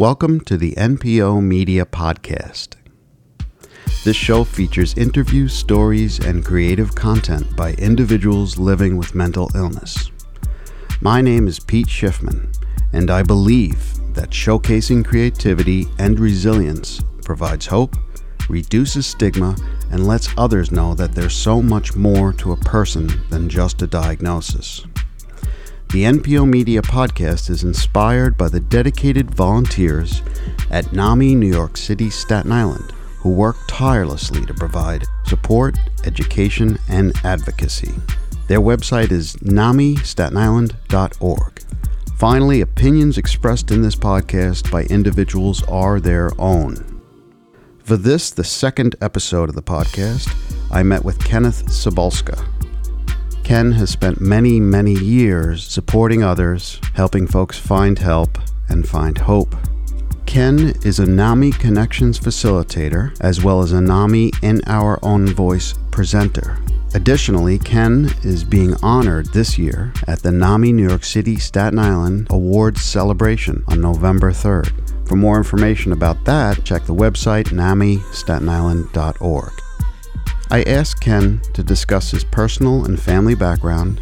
[0.00, 2.76] Welcome to the NPO Media Podcast.
[4.02, 10.10] This show features interviews, stories, and creative content by individuals living with mental illness.
[11.02, 12.50] My name is Pete Schiffman,
[12.94, 13.78] and I believe
[14.14, 17.94] that showcasing creativity and resilience provides hope,
[18.48, 19.54] reduces stigma,
[19.90, 23.86] and lets others know that there's so much more to a person than just a
[23.86, 24.82] diagnosis.
[25.92, 30.22] The NPO Media podcast is inspired by the dedicated volunteers
[30.70, 37.12] at NAMI New York City, Staten Island, who work tirelessly to provide support, education, and
[37.24, 37.92] advocacy.
[38.46, 41.62] Their website is namistatenisland.org.
[42.16, 47.02] Finally, opinions expressed in this podcast by individuals are their own.
[47.82, 50.32] For this, the second episode of the podcast,
[50.70, 52.59] I met with Kenneth Cybulska.
[53.50, 59.56] Ken has spent many, many years supporting others, helping folks find help and find hope.
[60.24, 65.74] Ken is a NAMI Connections facilitator as well as a NAMI in Our Own Voice
[65.90, 66.58] presenter.
[66.94, 72.28] Additionally, Ken is being honored this year at the NAMI New York City Staten Island
[72.30, 75.08] Awards celebration on November 3rd.
[75.08, 79.52] For more information about that, check the website namistatenisland.org.
[80.52, 84.00] I asked Ken to discuss his personal and family background,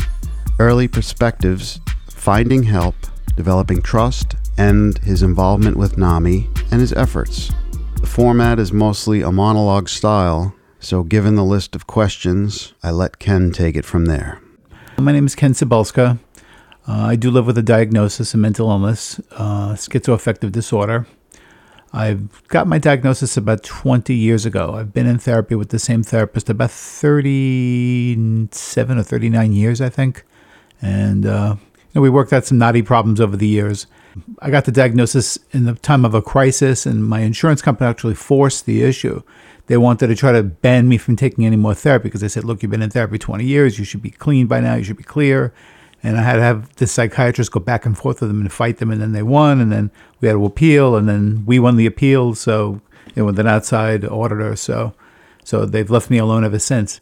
[0.59, 2.95] early perspectives, finding help,
[3.37, 7.51] developing trust, and his involvement with NAMI and his efforts.
[8.01, 13.19] The format is mostly a monologue style, so given the list of questions, I let
[13.19, 14.41] Ken take it from there.
[14.97, 16.19] My name is Ken Cybulska.
[16.89, 21.07] Uh, I do live with a diagnosis of mental illness, uh, schizoaffective disorder.
[21.93, 24.75] I've got my diagnosis about 20 years ago.
[24.75, 30.25] I've been in therapy with the same therapist about 37 or 39 years, I think.
[30.83, 33.87] And uh, you know, we worked out some knotty problems over the years.
[34.41, 38.17] I got the diagnosis in the time of a crisis, and my insurance company actually
[38.17, 39.23] forced the issue.
[39.67, 42.45] They wanted to try to ban me from taking any more therapy because they said,
[42.45, 43.79] look, you've been in therapy 20 years.
[43.79, 44.75] You should be clean by now.
[44.75, 45.53] You should be clear
[46.03, 48.79] and I had to have the psychiatrist go back and forth with them and fight
[48.79, 51.77] them, and then they won, and then we had to appeal, and then we won
[51.77, 52.35] the appeal.
[52.35, 52.81] So
[53.19, 54.95] know, with an outside auditor, so
[55.45, 57.01] so they've left me alone ever since.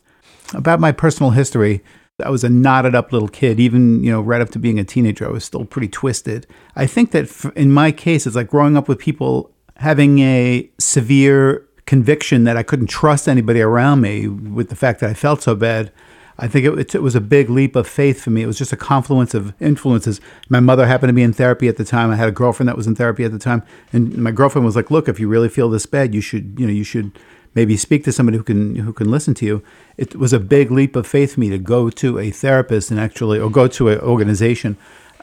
[0.54, 1.82] About my personal history,
[2.24, 4.84] I was a knotted up little kid, even you know right up to being a
[4.84, 5.26] teenager.
[5.26, 6.46] I was still pretty twisted.
[6.74, 11.66] I think that in my case, it's like growing up with people having a severe
[11.84, 15.54] conviction that I couldn't trust anybody around me with the fact that I felt so
[15.54, 15.92] bad
[16.38, 18.42] I think it, it, was a big leap of faith for me.
[18.42, 20.20] It was just a confluence of influences.
[20.48, 22.10] My mother happened to be in therapy at the time.
[22.10, 24.76] I had a girlfriend that was in therapy at the time, and my girlfriend was
[24.76, 27.18] like, "Look, if you really feel this bad, you should, you know, you should
[27.54, 29.62] maybe speak to somebody who can who can listen to you."
[29.96, 33.00] It was a big leap of faith for me to go to a therapist and
[33.00, 34.76] actually, or go to an organization.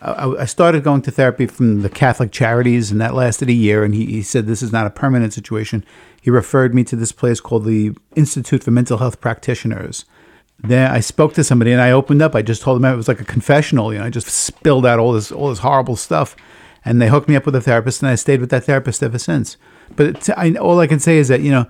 [0.05, 3.85] I, started going to therapy from the Catholic Charities, and that lasted a year.
[3.85, 5.85] And he, he said this is not a permanent situation.
[6.21, 10.03] He referred me to this place called the Institute for Mental Health Practitioners
[10.59, 12.35] then I spoke to somebody and I opened up.
[12.35, 13.91] I just told them it was like a confessional.
[13.93, 16.35] You know, I just spilled out all this all this horrible stuff,
[16.85, 19.17] and they hooked me up with a therapist, and I stayed with that therapist ever
[19.17, 19.57] since.
[19.95, 21.67] But I, all I can say is that you know,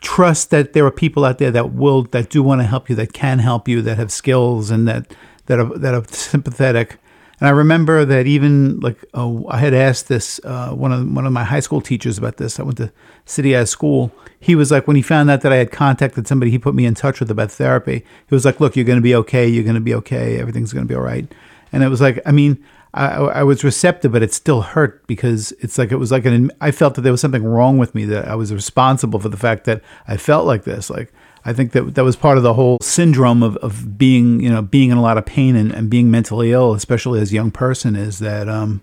[0.00, 2.96] trust that there are people out there that will that do want to help you,
[2.96, 5.14] that can help you, that have skills, and that
[5.46, 6.98] that are that are sympathetic.
[7.38, 11.32] And I remember that even like I had asked this uh, one of one of
[11.32, 12.58] my high school teachers about this.
[12.58, 12.92] I went to
[13.26, 14.10] City High School.
[14.40, 16.86] He was like, when he found out that I had contacted somebody, he put me
[16.86, 18.04] in touch with about therapy.
[18.28, 19.46] He was like, "Look, you're going to be okay.
[19.46, 20.38] You're going to be okay.
[20.40, 21.30] Everything's going to be all right."
[21.72, 22.64] And it was like, I mean,
[22.94, 26.50] I, I, was receptive, but it still hurt because it's like it was like an.
[26.62, 29.36] I felt that there was something wrong with me that I was responsible for the
[29.36, 30.88] fact that I felt like this.
[30.88, 31.12] Like
[31.46, 34.62] I think that that was part of the whole syndrome of, of being, you know,
[34.62, 37.52] being in a lot of pain and, and being mentally ill, especially as a young
[37.52, 38.82] person, is that um,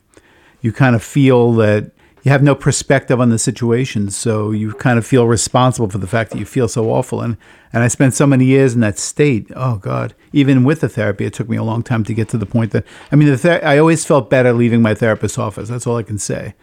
[0.61, 1.91] you kind of feel that
[2.23, 4.09] you have no perspective on the situation.
[4.09, 7.19] So you kind of feel responsible for the fact that you feel so awful.
[7.19, 7.35] And,
[7.73, 9.51] and I spent so many years in that state.
[9.57, 10.15] Oh, God.
[10.31, 12.71] Even with the therapy, it took me a long time to get to the point
[12.71, 15.67] that, I mean, the ther- I always felt better leaving my therapist's office.
[15.67, 16.53] That's all I can say.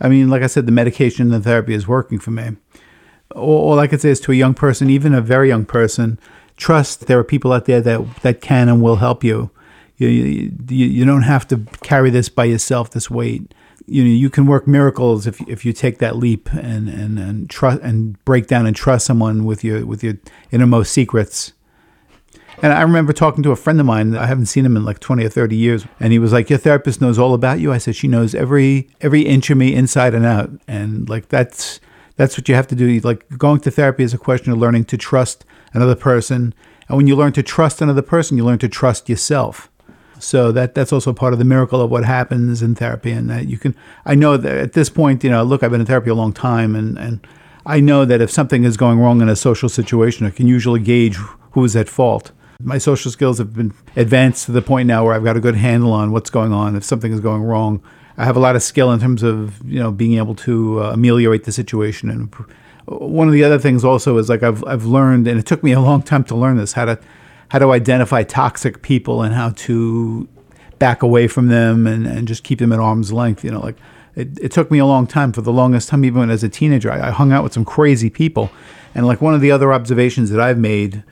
[0.00, 2.56] I mean, like I said, the medication and the therapy is working for me
[3.34, 6.18] all, I could say is to a young person, even a very young person,
[6.56, 9.50] trust there are people out there that, that can and will help you.
[9.96, 13.54] You, you, you don't have to carry this by yourself, this weight.
[13.86, 17.50] You know, you can work miracles if, if you take that leap and, and, and
[17.50, 20.14] trust and break down and trust someone with your with your
[20.52, 21.52] innermost secrets.
[22.62, 24.16] And I remember talking to a friend of mine.
[24.16, 25.86] I haven't seen him in like 20 or 30 years.
[25.98, 27.72] And he was like, Your therapist knows all about you.
[27.72, 30.50] I said, She knows every every inch of me inside and out.
[30.68, 31.80] And like that's
[32.20, 33.00] that's what you have to do.
[33.00, 36.52] Like going to therapy is a question of learning to trust another person.
[36.86, 39.70] And when you learn to trust another person, you learn to trust yourself.
[40.18, 43.48] So that that's also part of the miracle of what happens in therapy, and that
[43.48, 43.74] you can.
[44.04, 46.34] I know that at this point, you know, look, I've been in therapy a long
[46.34, 47.26] time, and and
[47.64, 50.80] I know that if something is going wrong in a social situation, I can usually
[50.80, 51.16] gauge
[51.52, 52.32] who is at fault.
[52.62, 55.56] My social skills have been advanced to the point now where I've got a good
[55.56, 56.76] handle on what's going on.
[56.76, 57.82] If something is going wrong,
[58.16, 60.92] I have a lot of skill in terms of you know being able to uh,
[60.92, 62.10] ameliorate the situation.
[62.10, 62.34] And
[62.86, 65.72] one of the other things also is like I've I've learned, and it took me
[65.72, 66.98] a long time to learn this how to
[67.48, 70.28] how to identify toxic people and how to
[70.78, 73.44] back away from them and, and just keep them at arm's length.
[73.44, 73.76] You know, like
[74.16, 76.90] it, it took me a long time for the longest time, even as a teenager.
[76.90, 78.50] I, I hung out with some crazy people.
[78.94, 81.04] And like one of the other observations that I've made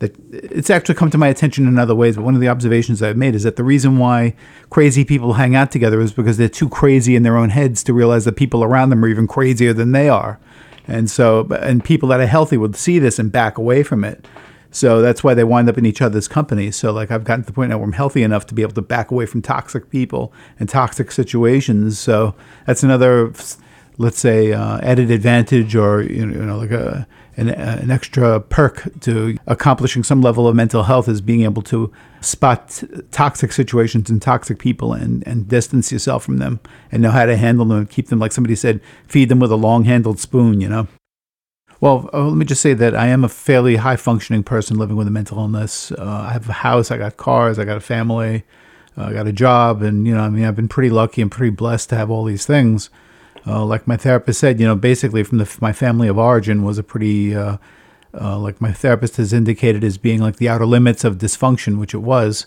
[0.00, 3.02] that it's actually come to my attention in other ways, but one of the observations
[3.02, 4.34] I've made is that the reason why
[4.70, 7.94] crazy people hang out together is because they're too crazy in their own heads to
[7.94, 10.40] realize that people around them are even crazier than they are.
[10.86, 14.26] And so, and people that are healthy would see this and back away from it.
[14.70, 16.72] So that's why they wind up in each other's company.
[16.72, 18.74] So like I've gotten to the point now where I'm healthy enough to be able
[18.74, 21.98] to back away from toxic people and toxic situations.
[21.98, 22.34] So
[22.66, 23.32] that's another,
[23.98, 29.36] let's say, uh, added advantage or you know like a an, an, extra perk to
[29.46, 34.58] accomplishing some level of mental health is being able to spot toxic situations and toxic
[34.58, 36.60] people and, and distance yourself from them
[36.92, 39.52] and know how to handle them and keep them like somebody said feed them with
[39.52, 40.88] a long handled spoon you know
[41.80, 44.96] well, uh, let me just say that I am a fairly high functioning person living
[44.96, 45.92] with a mental illness.
[45.92, 48.44] Uh, I have a house, I got cars, I got a family,
[48.96, 51.30] uh, I got a job, and you know, I mean, I've been pretty lucky and
[51.30, 52.88] pretty blessed to have all these things.
[53.46, 56.78] Uh, like my therapist said, you know, basically from the, my family of origin was
[56.78, 57.58] a pretty, uh,
[58.18, 61.94] uh, like my therapist has indicated, as being like the outer limits of dysfunction, which
[61.94, 62.46] it was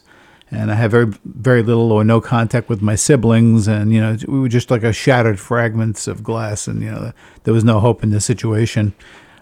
[0.50, 4.18] and I have very very little or no contact with my siblings, and you know
[4.28, 7.12] we were just like a shattered fragments of glass, and you know
[7.44, 8.94] there was no hope in this situation.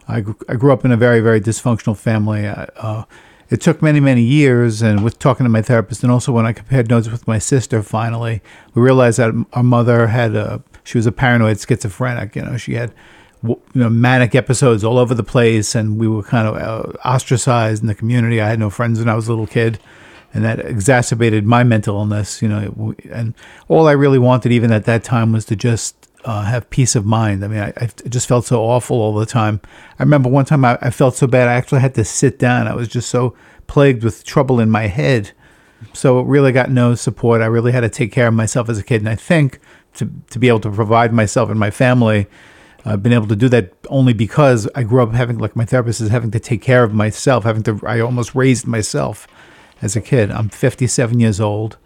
[0.08, 2.46] I, I grew up in a very, very dysfunctional family.
[2.46, 3.06] Uh,
[3.50, 6.54] it took many, many years, and with talking to my therapist, and also when I
[6.54, 8.42] compared notes with my sister, finally,
[8.74, 12.36] we realized that our mother had a, she was a paranoid schizophrenic.
[12.36, 12.94] You know, she had
[13.44, 17.82] you know, manic episodes all over the place, and we were kind of uh, ostracized
[17.82, 18.40] in the community.
[18.40, 19.80] I had no friends when I was a little kid,
[20.34, 22.42] and that exacerbated my mental illness.
[22.42, 23.34] You know, and
[23.68, 27.06] all I really wanted, even at that time, was to just uh, have peace of
[27.06, 27.44] mind.
[27.44, 29.62] I mean, I, I, just felt so awful all the time.
[30.00, 32.68] I remember one time I, I, felt so bad, I actually had to sit down.
[32.68, 33.36] I was just so
[33.68, 35.32] plagued with trouble in my head.
[35.94, 37.42] So it really got no support.
[37.42, 39.02] I really had to take care of myself as a kid.
[39.02, 39.60] And I think
[39.96, 42.28] to, to be able to provide myself and my family,
[42.86, 46.02] I've been able to do that only because I grew up having, like my therapist
[46.02, 49.28] is having to take care of myself, having to, I almost raised myself
[49.82, 50.32] as a kid.
[50.32, 51.78] I'm 57 years old.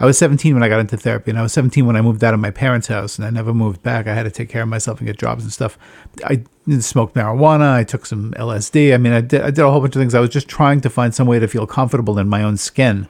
[0.00, 2.24] I was 17 when I got into therapy, and I was 17 when I moved
[2.24, 4.08] out of my parents' house, and I never moved back.
[4.08, 5.78] I had to take care of myself and get jobs and stuff.
[6.24, 6.42] I
[6.80, 7.72] smoked marijuana.
[7.74, 8.92] I took some LSD.
[8.92, 10.14] I mean, I did, I did a whole bunch of things.
[10.14, 13.08] I was just trying to find some way to feel comfortable in my own skin.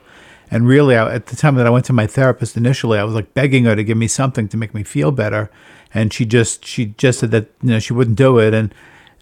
[0.51, 3.15] And really, I, at the time that I went to my therapist initially, I was
[3.15, 5.49] like begging her to give me something to make me feel better,
[5.93, 8.73] and she just she just said that you know she wouldn't do it, and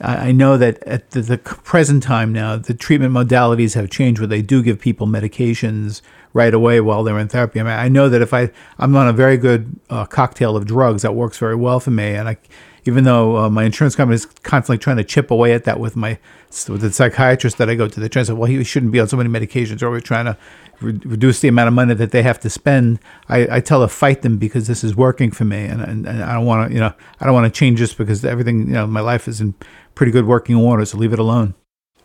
[0.01, 4.27] I know that at the, the, present time now, the treatment modalities have changed where
[4.27, 6.01] they do give people medications
[6.33, 7.59] right away while they're in therapy.
[7.59, 10.65] I mean, I know that if I, I'm on a very good uh, cocktail of
[10.65, 12.15] drugs that works very well for me.
[12.15, 12.37] And I,
[12.85, 15.95] even though uh, my insurance company is constantly trying to chip away at that with
[15.95, 16.19] my,
[16.67, 18.99] with the psychiatrist that I go to, the trying to say, well, he shouldn't be
[18.99, 20.37] on so many medications, or we're trying to
[20.81, 22.99] re- reduce the amount of money that they have to spend.
[23.29, 26.23] I, I tell them fight them because this is working for me, and, and, and
[26.23, 28.73] I don't want to, you know, I don't want to change this because everything, you
[28.73, 29.53] know, my life is in
[29.95, 31.55] pretty good working order, so leave it alone.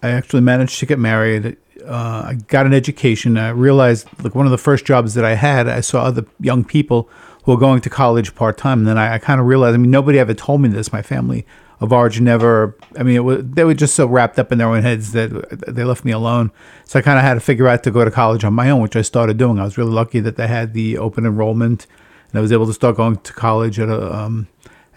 [0.02, 1.56] I actually managed to get married.
[1.84, 3.36] Uh, I got an education.
[3.36, 6.64] I realized, like one of the first jobs that I had, I saw other young
[6.64, 7.10] people
[7.48, 8.80] were going to college part time.
[8.80, 10.92] And then I, I kind of realized, I mean, nobody ever told me this.
[10.92, 11.46] My family
[11.80, 14.82] of origin never, I mean, was, they were just so wrapped up in their own
[14.82, 15.30] heads that
[15.66, 16.50] they left me alone.
[16.84, 18.82] So I kind of had to figure out to go to college on my own,
[18.82, 19.58] which I started doing.
[19.58, 21.86] I was really lucky that they had the open enrollment
[22.30, 24.48] and I was able to start going to college at a, um,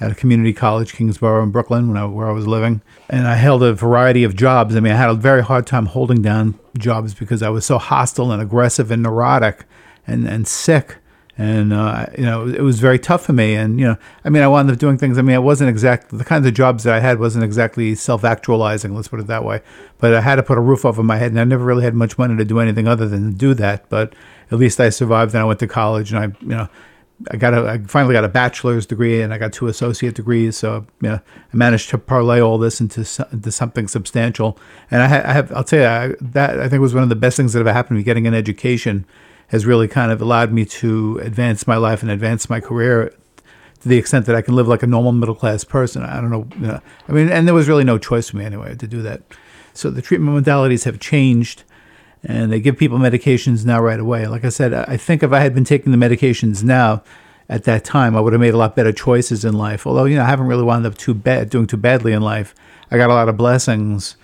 [0.01, 2.81] at a community college, Kingsborough in Brooklyn, I, where I was living.
[3.09, 4.75] And I held a variety of jobs.
[4.75, 7.77] I mean, I had a very hard time holding down jobs because I was so
[7.77, 9.63] hostile and aggressive and neurotic
[10.05, 10.97] and, and sick.
[11.37, 13.55] And, uh, you know, it was very tough for me.
[13.55, 15.17] And, you know, I mean, I wound up doing things.
[15.17, 18.23] I mean, it wasn't exactly the kinds of jobs that I had wasn't exactly self
[18.23, 19.61] actualizing, let's put it that way.
[19.97, 21.31] But I had to put a roof over my head.
[21.31, 23.89] And I never really had much money to do anything other than do that.
[23.89, 24.13] But
[24.51, 26.69] at least I survived and I went to college and I, you know,
[27.29, 30.57] I got a, I finally got a bachelor's degree and I got two associate degrees.
[30.57, 31.19] So yeah,
[31.53, 34.57] I managed to parlay all this into into something substantial.
[34.89, 37.09] And I, ha- I have, I'll tell you, I, that I think was one of
[37.09, 38.03] the best things that ever happened to me.
[38.03, 39.05] Getting an education
[39.51, 43.13] has really kind of allowed me to advance my life and advance my career
[43.81, 46.03] to the extent that I can live like a normal middle class person.
[46.03, 48.45] I don't know, you know, I mean, and there was really no choice for me
[48.45, 49.21] anyway to do that.
[49.73, 51.63] So the treatment modalities have changed
[52.23, 54.27] and they give people medications now right away.
[54.27, 57.03] Like I said, I think if I had been taking the medications now
[57.49, 59.85] at that time, I would have made a lot better choices in life.
[59.85, 62.55] Although you know I haven't really wound up too bad doing too badly in life.
[62.89, 64.15] I got a lot of blessings.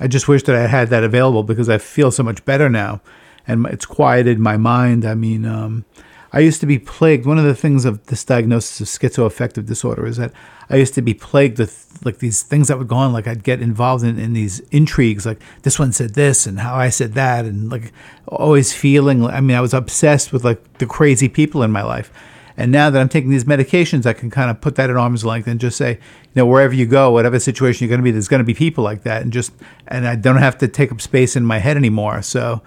[0.00, 3.00] I just wish that I had that available because I feel so much better now,
[3.46, 5.04] and it's quieted my mind.
[5.04, 5.44] I mean.
[5.44, 5.84] Um,
[6.32, 7.24] I used to be plagued.
[7.24, 10.32] One of the things of this diagnosis of schizoaffective disorder is that
[10.68, 13.14] I used to be plagued with like these things that would go on.
[13.14, 16.74] Like I'd get involved in, in these intrigues, like this one said this and how
[16.74, 17.92] I said that, and like
[18.26, 19.24] always feeling.
[19.24, 22.12] I mean, I was obsessed with like the crazy people in my life.
[22.58, 25.24] And now that I'm taking these medications, I can kind of put that at arm's
[25.24, 28.10] length and just say, you know, wherever you go, whatever situation you're going to be,
[28.10, 29.52] there's going to be people like that, and just
[29.88, 32.20] and I don't have to take up space in my head anymore.
[32.20, 32.62] So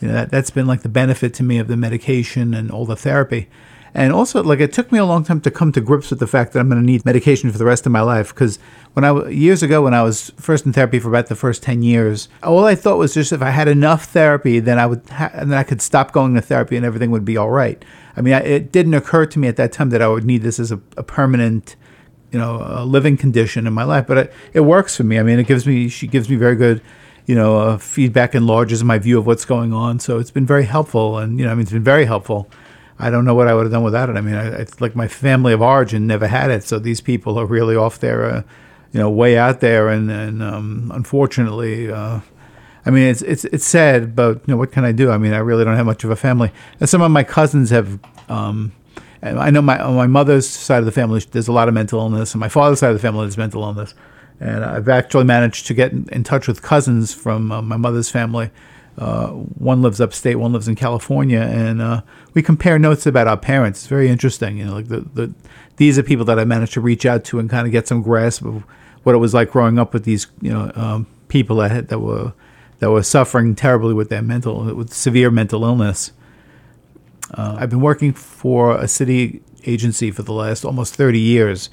[0.00, 2.86] you know, that, that's been like the benefit to me of the medication and all
[2.86, 3.48] the therapy.
[3.96, 6.26] And also, like, it took me a long time to come to grips with the
[6.26, 8.34] fact that I'm going to need medication for the rest of my life.
[8.34, 8.58] Because
[8.94, 11.80] when I years ago, when I was first in therapy for about the first ten
[11.82, 15.30] years, all I thought was just if I had enough therapy, then I would, ha-
[15.32, 17.84] and then I could stop going to therapy, and everything would be all right.
[18.16, 20.42] I mean, I, it didn't occur to me at that time that I would need
[20.42, 21.76] this as a, a permanent,
[22.32, 24.08] you know, living condition in my life.
[24.08, 25.20] But it, it works for me.
[25.20, 26.82] I mean, it gives me, she gives me very good
[27.26, 29.98] you know, uh, feedback enlarges my view of what's going on.
[29.98, 32.48] So it's been very helpful, and you know, I mean, it's been very helpful.
[32.98, 34.16] I don't know what I would have done without it.
[34.16, 37.38] I mean, I, it's like my family of origin never had it, so these people
[37.38, 38.42] are really off there, uh,
[38.92, 42.20] you know, way out there, and and um, unfortunately, uh,
[42.86, 45.10] I mean, it's it's it's sad, but you know, what can I do?
[45.10, 47.70] I mean, I really don't have much of a family, and some of my cousins
[47.70, 47.98] have.
[48.28, 48.72] Um,
[49.22, 51.98] I know my on my mother's side of the family, there's a lot of mental
[51.98, 53.94] illness, and my father's side of the family, there's mental illness.
[54.40, 58.50] And I've actually managed to get in, touch with cousins from uh, my mother's family.
[58.98, 63.36] Uh, one lives upstate, one lives in California, and uh, we compare notes about our
[63.36, 63.80] parents.
[63.80, 64.58] It's very interesting.
[64.58, 65.34] You know, like the, the
[65.76, 68.02] these are people that I managed to reach out to and kind of get some
[68.02, 68.64] grasp of
[69.02, 72.32] what it was like growing up with these, you know, um, people that that were
[72.78, 76.12] that were suffering terribly with their mental, with severe mental illness.
[77.32, 81.70] Uh, I've been working for a city agency for the last almost 30 years,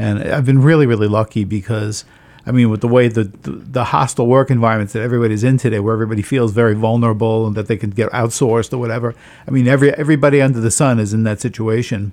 [0.00, 2.06] and I've been really, really lucky because,
[2.46, 5.78] I mean, with the way the, the, the hostile work environments that everybody's in today,
[5.78, 9.14] where everybody feels very vulnerable and that they can get outsourced or whatever.
[9.46, 12.12] I mean, every everybody under the sun is in that situation.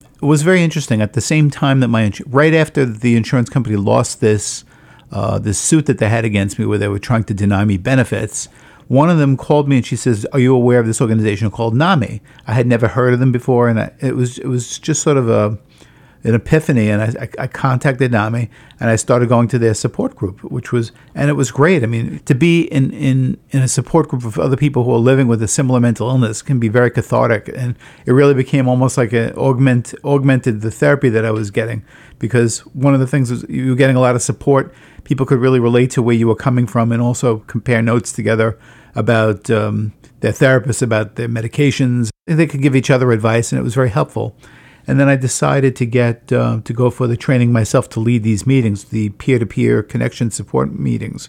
[0.00, 1.00] It was very interesting.
[1.00, 4.64] At the same time that my right after the insurance company lost this
[5.12, 7.76] uh, this suit that they had against me, where they were trying to deny me
[7.76, 8.48] benefits.
[8.88, 11.76] One of them called me and she says, "Are you aware of this organization called
[11.76, 15.00] NAMI?" I had never heard of them before, and I, it was it was just
[15.00, 15.58] sort of a
[16.24, 18.48] an epiphany, and I, I, contacted NAMI
[18.78, 21.82] and I started going to their support group, which was and it was great.
[21.82, 24.98] I mean, to be in in in a support group of other people who are
[24.98, 27.74] living with a similar mental illness can be very cathartic, and
[28.06, 31.84] it really became almost like an augment augmented the therapy that I was getting
[32.20, 34.72] because one of the things was you were getting a lot of support.
[35.02, 38.56] People could really relate to where you were coming from, and also compare notes together
[38.94, 42.10] about um, their therapists, about their medications.
[42.26, 44.36] They could give each other advice, and it was very helpful.
[44.86, 48.22] And then I decided to get uh, to go for the training myself to lead
[48.22, 51.28] these meetings, the peer-to-peer connection support meetings.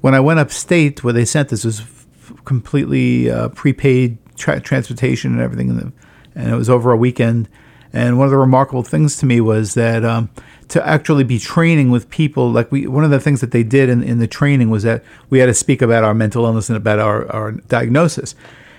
[0.00, 5.32] When I went upstate, where they sent this was f- completely uh, prepaid tra- transportation
[5.32, 5.92] and everything,
[6.34, 7.48] and it was over a weekend.
[7.92, 10.28] And one of the remarkable things to me was that um,
[10.68, 13.88] to actually be training with people, like we, one of the things that they did
[13.88, 16.76] in, in the training was that we had to speak about our mental illness and
[16.76, 18.34] about our, our diagnosis.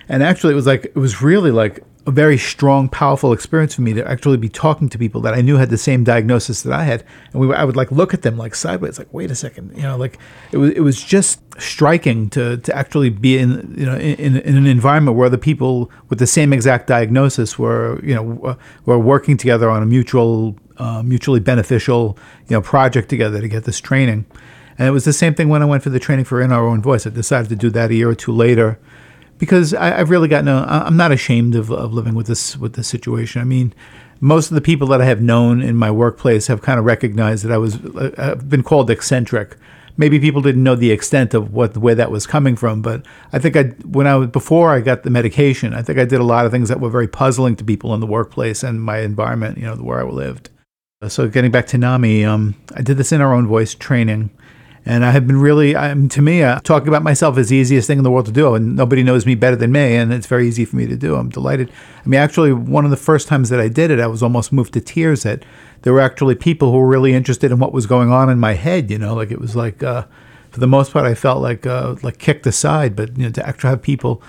[0.10, 3.81] And actually, it was like, it was really like a very strong, powerful experience for
[3.81, 6.74] me to actually be talking to people that I knew had the same diagnosis that
[6.74, 9.35] I had, and we, I would like look at them like sideways, like wait a
[9.35, 10.19] second, you know, like
[10.51, 14.55] it was it was just striking to to actually be in you know in, in
[14.55, 19.35] an environment where the people with the same exact diagnosis were you know were working
[19.35, 24.25] together on a mutual uh, mutually beneficial you know project together to get this training,
[24.77, 26.67] and it was the same thing when I went for the training for In Our
[26.67, 27.07] Own Voice.
[27.07, 28.77] I decided to do that a year or two later
[29.38, 33.42] because I, have really gotten—I'm not ashamed of, of living with this with this situation.
[33.42, 33.74] I mean,
[34.22, 37.44] most of the people that I have known in my workplace have kind of recognized
[37.46, 37.84] that I was.
[37.84, 39.58] Uh, I've been called eccentric.
[39.98, 43.39] Maybe people didn't know the extent of what where that was coming from, but I
[43.39, 46.46] think I when I before I got the medication, I think I did a lot
[46.46, 49.65] of things that were very puzzling to people in the workplace and my environment, you
[49.65, 50.50] know, where I lived.
[51.08, 54.32] So getting back to NAMI, um, I did this in our own voice training
[54.86, 57.88] and I have been really, I'm, to me, uh, talking about myself is the easiest
[57.88, 58.54] thing in the world to do.
[58.54, 59.96] And nobody knows me better than me.
[59.96, 61.15] And it's very easy for me to do.
[61.15, 61.72] I'm delighted.
[62.06, 64.54] I mean, actually, one of the first times that I did it, I was almost
[64.54, 65.44] moved to tears that
[65.82, 68.54] there were actually people who were really interested in what was going on in my
[68.54, 68.92] head.
[68.92, 70.06] You know, like it was like, uh,
[70.51, 72.96] for the most part, I felt like, uh, like kicked aside.
[72.96, 74.22] But, you know, to actually have people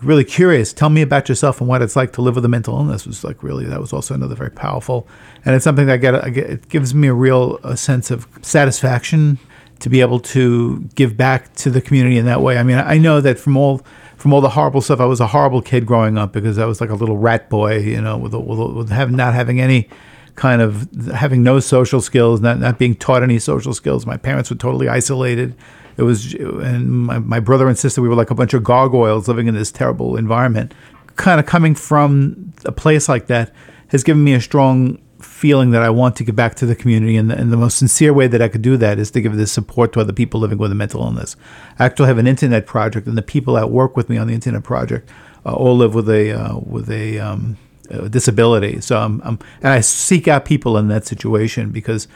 [0.00, 0.72] really curious.
[0.72, 3.24] Tell me about yourself and what it's like to live with a mental illness was
[3.24, 5.06] like really that was also another very powerful,
[5.44, 8.10] and it's something that I get, I get it gives me a real a sense
[8.10, 9.38] of satisfaction
[9.82, 12.56] to be able to give back to the community in that way.
[12.56, 13.82] I mean, I know that from all
[14.16, 16.80] from all the horrible stuff, I was a horrible kid growing up because I was
[16.80, 19.88] like a little rat boy, you know, with, with, with not having any
[20.36, 24.06] kind of having no social skills, not not being taught any social skills.
[24.06, 25.56] My parents were totally isolated.
[25.96, 29.26] It was, and my, my brother and sister, we were like a bunch of gargoyles
[29.26, 30.72] living in this terrible environment.
[31.16, 33.52] Kind of coming from a place like that
[33.88, 37.16] has given me a strong feeling that I want to give back to the community,
[37.16, 39.36] and the, and the, most sincere way that I could do that is to give
[39.36, 41.36] this support to other people living with a mental illness.
[41.78, 44.34] I actually have an internet project, and the people that work with me on the
[44.34, 45.08] internet project
[45.44, 47.56] uh, all live with a uh, with a, um,
[47.90, 48.80] a, disability.
[48.80, 52.08] So I'm, I'm, and I seek out people in that situation because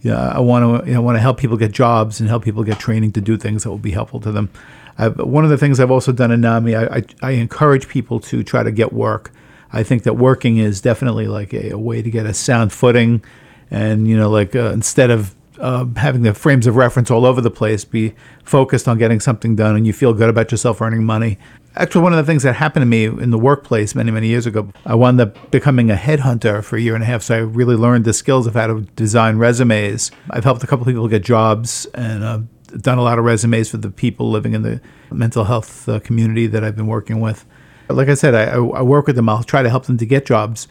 [0.00, 2.44] you know, I want to you know, want to help people get jobs and help
[2.44, 4.50] people get training to do things that will be helpful to them.
[4.98, 8.20] I've, one of the things I've also done in NAMI, I, I, I encourage people
[8.20, 9.32] to try to get work
[9.72, 13.22] I think that working is definitely like a, a way to get a sound footing,
[13.70, 17.40] and you know, like uh, instead of uh, having the frames of reference all over
[17.40, 18.14] the place, be
[18.44, 21.38] focused on getting something done, and you feel good about yourself earning money.
[21.74, 24.44] Actually, one of the things that happened to me in the workplace many, many years
[24.44, 27.22] ago, I wound up becoming a headhunter for a year and a half.
[27.22, 30.10] So I really learned the skills of how to design resumes.
[30.28, 32.40] I've helped a couple people get jobs and uh,
[32.78, 36.46] done a lot of resumes for the people living in the mental health uh, community
[36.48, 37.46] that I've been working with
[37.94, 39.28] like I said, I, I work with them.
[39.28, 40.68] I'll try to help them to get jobs.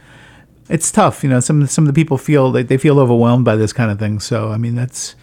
[0.69, 1.39] It's tough, you know.
[1.39, 4.19] Some some of the people feel they, they feel overwhelmed by this kind of thing.
[4.19, 5.15] So I mean, that's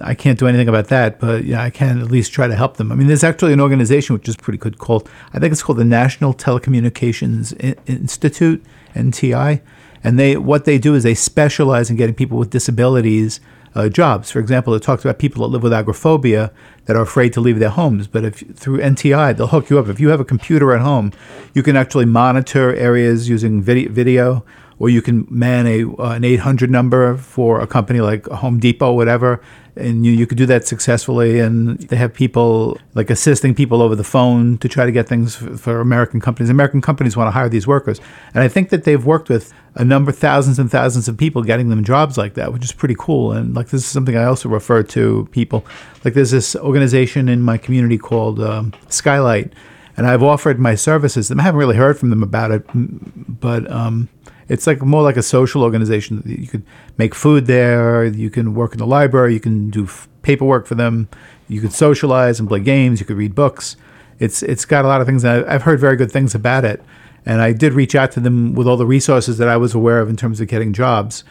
[0.00, 2.76] I can't do anything about that, but yeah, I can at least try to help
[2.76, 2.90] them.
[2.90, 5.78] I mean, there's actually an organization which is pretty good called I think it's called
[5.78, 8.64] the National Telecommunications Institute
[8.94, 9.60] (NTI),
[10.02, 13.40] and they what they do is they specialize in getting people with disabilities
[13.74, 14.30] uh, jobs.
[14.30, 16.52] For example, it talks about people that live with agoraphobia
[16.86, 18.06] that are afraid to leave their homes.
[18.06, 19.88] But if through NTI, they'll hook you up.
[19.88, 21.12] If you have a computer at home,
[21.54, 24.44] you can actually monitor areas using video,
[24.80, 28.92] or you can man a uh, an 800 number for a company like Home Depot,
[28.92, 29.40] whatever,
[29.76, 31.38] and you, you could do that successfully.
[31.38, 35.36] And they have people like assisting people over the phone to try to get things
[35.36, 36.48] for, for American companies.
[36.48, 38.00] American companies want to hire these workers,
[38.34, 41.68] and I think that they've worked with a number, thousands and thousands of people, getting
[41.68, 43.32] them jobs like that, which is pretty cool.
[43.32, 45.64] And like this is something I also refer to people.
[46.04, 49.52] Like there's this organization in my community called um, Skylight,
[49.98, 51.30] and I've offered my services.
[51.30, 53.70] I haven't really heard from them about it, but.
[53.70, 54.08] Um,
[54.50, 56.22] it's like more like a social organization.
[56.26, 56.64] You could
[56.98, 58.04] make food there.
[58.04, 59.32] You can work in the library.
[59.32, 61.08] You can do f- paperwork for them.
[61.46, 62.98] You could socialize and play games.
[62.98, 63.76] You could read books.
[64.18, 65.24] It's it's got a lot of things.
[65.24, 66.82] I've heard very good things about it,
[67.24, 70.00] and I did reach out to them with all the resources that I was aware
[70.00, 71.22] of in terms of getting jobs.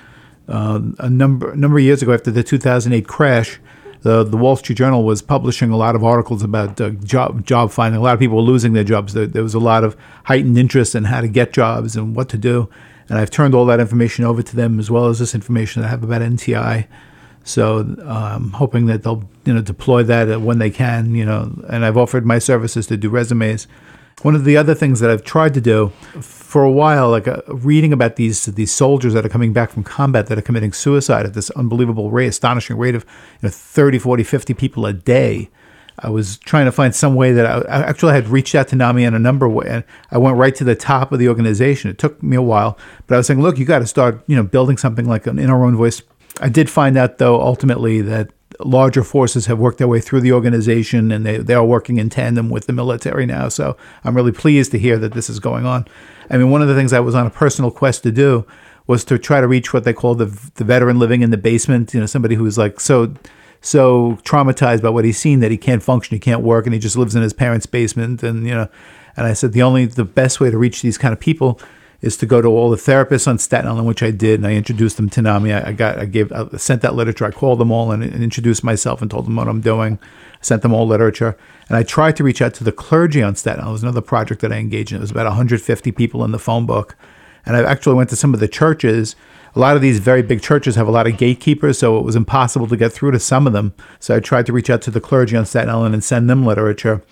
[0.48, 3.60] Uh, a number number of years ago, after the 2008 crash,
[4.02, 7.70] the the Wall Street Journal was publishing a lot of articles about uh, job job
[7.70, 8.00] finding.
[8.00, 9.14] A lot of people were losing their jobs.
[9.14, 12.30] There, there was a lot of heightened interest in how to get jobs and what
[12.30, 12.70] to do
[13.10, 15.88] and I've turned all that information over to them as well as this information that
[15.88, 16.88] I have about NTI.
[17.44, 21.16] So I'm um, hoping that they'll you know deploy that when they can.
[21.16, 23.68] You know, and I've offered my services to do resumes.
[24.22, 27.42] One of the other things that I've tried to do for a while, like uh,
[27.48, 31.26] reading about these these soldiers that are coming back from combat that are committing suicide
[31.26, 33.06] at this unbelievable rate, astonishing rate of
[33.42, 35.50] you know, 30, 40, 50 people a day.
[36.02, 38.76] I was trying to find some way that I, I actually had reached out to
[38.76, 39.68] NAMI in a number of ways.
[39.70, 41.92] And I went right to the top of the organization.
[41.92, 44.36] It took me a while, but I was saying, look, you got to start, you
[44.36, 46.02] know, building something like an in our own voice.
[46.42, 50.32] I did find out though ultimately that larger forces have worked their way through the
[50.32, 53.50] organization and they, they are working in tandem with the military now.
[53.50, 55.86] So I'm really pleased to hear that this is going on.
[56.30, 58.46] I mean, one of the things I was on a personal quest to do
[58.88, 61.94] was to try to reach what they call the the veteran living in the basement.
[61.94, 63.14] You know, somebody who's like so
[63.62, 66.80] so traumatized by what he's seen that he can't function, he can't work, and he
[66.80, 68.24] just lives in his parents' basement.
[68.24, 68.70] And you know,
[69.18, 71.60] and I said the only the best way to reach these kind of people
[72.02, 74.54] is to go to all the therapists on Staten Island, which I did, and I
[74.54, 75.52] introduced them to NAMI.
[75.52, 77.26] I, I got, I gave, I sent that literature.
[77.26, 80.00] I called them all and, and, introduced myself and told them what I'm doing.
[80.02, 83.36] I sent them all literature, and I tried to reach out to the clergy on
[83.36, 83.72] Staten Island.
[83.72, 84.98] It was another project that I engaged in.
[84.98, 86.96] It was about 150 people in the phone book,
[87.46, 89.18] and I actually went to some of the churches
[89.56, 92.16] a lot of these very big churches have a lot of gatekeepers, so it was
[92.16, 93.74] impossible to get through to some of them.
[94.00, 96.46] So I tried to reach out to the clergy on Staten Island and send them
[96.46, 97.04] literature.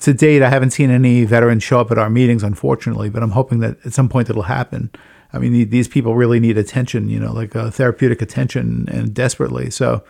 [0.00, 3.32] To date, I haven't seen any veterans show up at our meetings, unfortunately, but I'm
[3.32, 4.90] hoping that at some point it'll happen.
[5.32, 9.70] I mean, these people really need attention, you know, like uh, therapeutic attention and desperately.
[9.70, 10.04] So,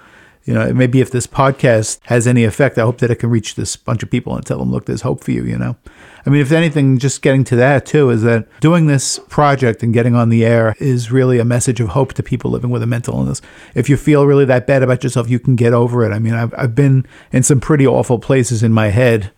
[0.48, 3.54] you know, maybe if this podcast has any effect, I hope that it can reach
[3.54, 5.76] this bunch of people and tell them, look, there's hope for you, you know.
[6.24, 9.92] I mean, if anything, just getting to that too is that doing this project and
[9.92, 12.86] getting on the air is really a message of hope to people living with a
[12.86, 13.42] mental illness.
[13.74, 16.14] If you feel really that bad about yourself, you can get over it.
[16.14, 19.30] I mean, I've, I've been in some pretty awful places in my head.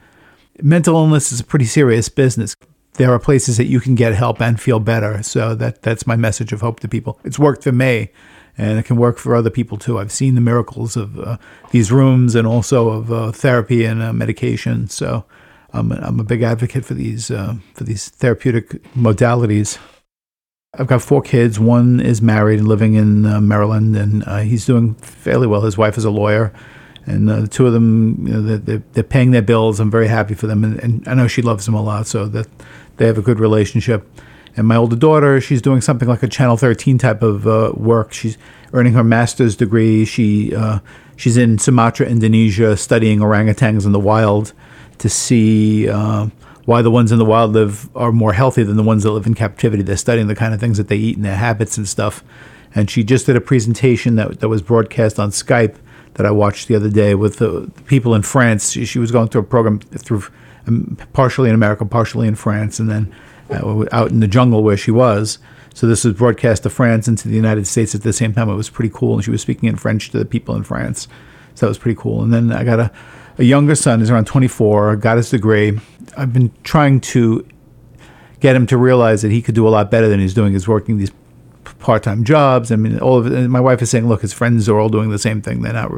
[0.62, 2.54] Mental illness is a pretty serious business.
[2.92, 5.24] There are places that you can get help and feel better.
[5.24, 7.18] So that that's my message of hope to people.
[7.24, 8.10] It's worked for me
[8.58, 9.98] and it can work for other people too.
[9.98, 11.36] I've seen the miracles of uh,
[11.70, 14.88] these rooms and also of uh, therapy and uh, medication.
[14.88, 15.24] So
[15.72, 19.78] I'm a, I'm a big advocate for these uh, for these therapeutic modalities.
[20.78, 21.58] I've got four kids.
[21.58, 25.62] One is married and living in uh, Maryland, and uh, he's doing fairly well.
[25.62, 26.52] His wife is a lawyer,
[27.06, 29.80] and the two of them, you know, they're, they're paying their bills.
[29.80, 32.26] I'm very happy for them, and, and I know she loves him a lot, so
[32.26, 32.46] that
[32.98, 34.08] they have a good relationship.
[34.56, 38.12] And my older daughter, she's doing something like a Channel 13 type of uh, work.
[38.12, 38.36] She's
[38.72, 40.04] earning her master's degree.
[40.04, 40.80] She uh,
[41.16, 44.52] she's in Sumatra, Indonesia, studying orangutans in the wild
[44.98, 46.28] to see uh,
[46.64, 49.26] why the ones in the wild live are more healthy than the ones that live
[49.26, 49.82] in captivity.
[49.82, 52.22] They're studying the kind of things that they eat and their habits and stuff.
[52.74, 55.76] And she just did a presentation that that was broadcast on Skype
[56.14, 58.72] that I watched the other day with the people in France.
[58.72, 60.24] She, she was going through a program through
[60.66, 63.12] um, partially in America, partially in France, and then
[63.50, 65.38] uh, out in the jungle where she was.
[65.74, 68.48] So this was broadcast to France and to the United States at the same time.
[68.48, 71.08] It was pretty cool, and she was speaking in French to the people in France.
[71.54, 72.22] So that was pretty cool.
[72.22, 72.90] And then I got a,
[73.38, 75.78] a younger son, he's around 24, got his degree.
[76.16, 77.46] I've been trying to
[78.40, 80.52] get him to realize that he could do a lot better than he's doing.
[80.52, 81.12] He's working these
[81.78, 82.72] part-time jobs.
[82.72, 85.10] I mean, all of it, my wife is saying, look, his friends are all doing
[85.10, 85.62] the same thing.
[85.62, 85.92] They're not,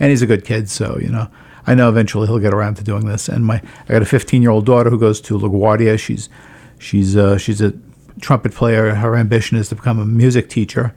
[0.00, 1.28] and he's a good kid, so you know.
[1.66, 3.28] I know eventually he'll get around to doing this.
[3.28, 5.98] And my, I got a 15 year old daughter who goes to LaGuardia.
[5.98, 6.30] She's,
[6.78, 7.72] she's, uh, she's a
[8.20, 8.94] trumpet player.
[8.94, 10.94] Her ambition is to become a music teacher,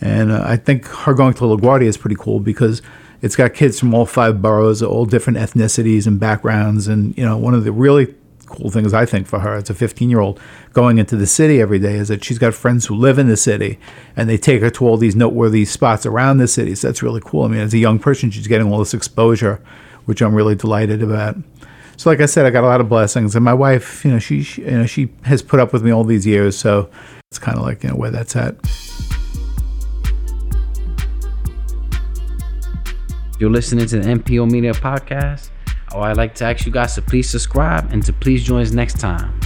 [0.00, 2.82] and uh, I think her going to LaGuardia is pretty cool because
[3.22, 6.88] it's got kids from all five boroughs, all different ethnicities and backgrounds.
[6.88, 8.14] And you know, one of the really
[8.46, 10.40] cool things I think for her as a 15 year old
[10.72, 13.36] going into the city every day is that she's got friends who live in the
[13.36, 13.78] city
[14.16, 16.74] and they take her to all these noteworthy spots around the city.
[16.74, 17.44] So that's really cool.
[17.44, 19.62] I mean, as a young person, she's getting all this exposure
[20.06, 21.36] which I'm really delighted about.
[22.00, 24.18] So, like I said, I got a lot of blessings, and my wife, you know,
[24.18, 26.56] she, she you know, she has put up with me all these years.
[26.56, 26.88] So
[27.30, 28.56] it's kind of like you know where that's at.
[33.38, 35.50] You're listening to the NPO Media Podcast.
[35.92, 38.70] Oh, I'd like to ask you guys to please subscribe and to please join us
[38.70, 39.38] next time.